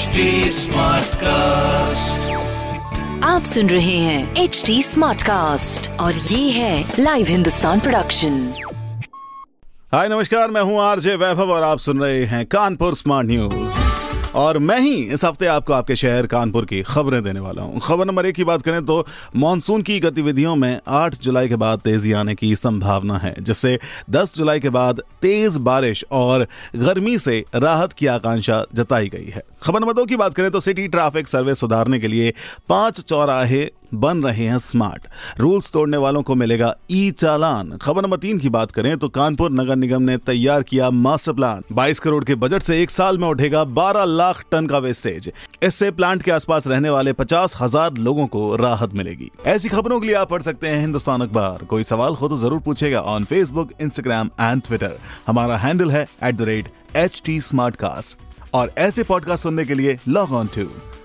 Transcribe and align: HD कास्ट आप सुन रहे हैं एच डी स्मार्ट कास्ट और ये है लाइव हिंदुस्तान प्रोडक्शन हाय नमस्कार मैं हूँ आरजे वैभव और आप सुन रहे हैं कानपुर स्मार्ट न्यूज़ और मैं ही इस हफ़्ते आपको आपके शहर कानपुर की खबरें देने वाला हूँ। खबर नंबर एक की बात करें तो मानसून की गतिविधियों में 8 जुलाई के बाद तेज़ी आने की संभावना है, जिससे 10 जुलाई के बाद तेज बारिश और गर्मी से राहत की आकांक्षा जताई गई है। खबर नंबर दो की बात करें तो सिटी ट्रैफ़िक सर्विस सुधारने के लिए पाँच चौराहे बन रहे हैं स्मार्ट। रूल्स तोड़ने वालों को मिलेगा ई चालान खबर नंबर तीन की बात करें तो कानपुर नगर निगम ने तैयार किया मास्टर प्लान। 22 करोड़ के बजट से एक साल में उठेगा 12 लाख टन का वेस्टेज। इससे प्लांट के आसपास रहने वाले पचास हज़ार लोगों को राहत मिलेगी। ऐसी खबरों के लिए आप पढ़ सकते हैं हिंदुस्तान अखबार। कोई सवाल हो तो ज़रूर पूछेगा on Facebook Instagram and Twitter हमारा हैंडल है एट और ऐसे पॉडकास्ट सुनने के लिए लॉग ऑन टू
HD 0.00 0.20
कास्ट 1.22 2.30
आप 3.24 3.44
सुन 3.44 3.68
रहे 3.70 3.96
हैं 3.96 4.42
एच 4.42 4.62
डी 4.66 4.82
स्मार्ट 4.82 5.22
कास्ट 5.22 5.90
और 6.00 6.14
ये 6.14 6.50
है 6.50 6.94
लाइव 6.98 7.26
हिंदुस्तान 7.26 7.80
प्रोडक्शन 7.80 8.38
हाय 9.94 10.08
नमस्कार 10.08 10.50
मैं 10.50 10.62
हूँ 10.62 10.80
आरजे 10.82 11.16
वैभव 11.16 11.52
और 11.52 11.62
आप 11.62 11.78
सुन 11.78 12.00
रहे 12.00 12.24
हैं 12.24 12.44
कानपुर 12.46 12.94
स्मार्ट 12.94 13.28
न्यूज़ 13.28 14.09
और 14.34 14.58
मैं 14.58 14.78
ही 14.80 14.94
इस 15.04 15.24
हफ़्ते 15.24 15.46
आपको 15.46 15.72
आपके 15.72 15.94
शहर 15.96 16.26
कानपुर 16.26 16.64
की 16.64 16.82
खबरें 16.82 17.22
देने 17.22 17.40
वाला 17.40 17.62
हूँ। 17.62 17.80
खबर 17.80 18.04
नंबर 18.04 18.26
एक 18.26 18.34
की 18.34 18.44
बात 18.44 18.62
करें 18.62 18.84
तो 18.86 19.06
मानसून 19.36 19.82
की 19.82 19.98
गतिविधियों 20.00 20.54
में 20.56 20.80
8 20.88 21.14
जुलाई 21.14 21.48
के 21.48 21.56
बाद 21.56 21.80
तेज़ी 21.80 22.12
आने 22.12 22.34
की 22.34 22.54
संभावना 22.56 23.16
है, 23.18 23.34
जिससे 23.40 23.78
10 24.10 24.34
जुलाई 24.36 24.60
के 24.60 24.70
बाद 24.70 25.02
तेज 25.22 25.56
बारिश 25.58 26.04
और 26.12 26.46
गर्मी 26.76 27.18
से 27.18 27.44
राहत 27.54 27.92
की 27.92 28.06
आकांक्षा 28.06 28.64
जताई 28.74 29.08
गई 29.08 29.26
है। 29.26 29.42
खबर 29.62 29.80
नंबर 29.80 29.92
दो 29.92 30.04
की 30.04 30.16
बात 30.16 30.34
करें 30.34 30.50
तो 30.50 30.60
सिटी 30.60 30.86
ट्रैफ़िक 30.88 31.28
सर्विस 31.28 31.60
सुधारने 31.60 32.00
के 32.00 32.08
लिए 32.08 32.32
पाँच 32.68 33.00
चौराहे 33.00 33.70
बन 33.94 34.22
रहे 34.22 34.44
हैं 34.44 34.58
स्मार्ट। 34.58 35.06
रूल्स 35.38 35.70
तोड़ने 35.72 35.96
वालों 35.96 36.22
को 36.22 36.34
मिलेगा 36.34 36.74
ई 36.90 37.10
चालान 37.10 37.76
खबर 37.76 38.02
नंबर 38.02 38.16
तीन 38.16 38.38
की 38.38 38.48
बात 38.48 38.72
करें 38.72 38.96
तो 38.98 39.08
कानपुर 39.08 39.50
नगर 39.52 39.76
निगम 39.76 40.02
ने 40.02 40.16
तैयार 40.16 40.62
किया 40.62 40.90
मास्टर 40.90 41.32
प्लान। 41.32 41.62
22 41.72 41.98
करोड़ 41.98 42.24
के 42.24 42.34
बजट 42.34 42.62
से 42.62 42.80
एक 42.82 42.90
साल 42.90 43.18
में 43.18 43.28
उठेगा 43.28 43.64
12 43.74 44.04
लाख 44.06 44.44
टन 44.52 44.66
का 44.66 44.78
वेस्टेज। 44.78 45.30
इससे 45.62 45.90
प्लांट 45.90 46.22
के 46.22 46.30
आसपास 46.30 46.66
रहने 46.66 46.90
वाले 46.90 47.12
पचास 47.12 47.56
हज़ार 47.60 47.94
लोगों 47.98 48.26
को 48.26 48.56
राहत 48.56 48.94
मिलेगी। 48.94 49.30
ऐसी 49.46 49.68
खबरों 49.68 50.00
के 50.00 50.06
लिए 50.06 50.16
आप 50.16 50.30
पढ़ 50.30 50.42
सकते 50.42 50.68
हैं 50.68 50.80
हिंदुस्तान 50.80 51.20
अखबार। 51.20 51.64
कोई 51.64 51.84
सवाल 51.84 52.14
हो 52.14 52.28
तो 52.28 52.36
ज़रूर 52.36 52.60
पूछेगा 52.60 53.00
on 53.00 53.24
Facebook 53.24 53.72
Instagram 53.80 54.30
and 54.40 54.62
Twitter 54.62 54.98
हमारा 55.26 55.56
हैंडल 55.56 55.90
है 55.90 56.06
एट 56.24 57.18
और 58.54 58.72
ऐसे 58.78 59.02
पॉडकास्ट 59.02 59.42
सुनने 59.42 59.64
के 59.64 59.74
लिए 59.74 59.98
लॉग 60.08 60.32
ऑन 60.32 60.46
टू 60.46 60.89